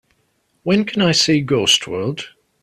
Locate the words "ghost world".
1.41-2.29